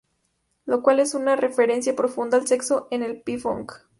[0.65, 3.71] Lo cual es una referencia profunda al sexo en el P-Funk.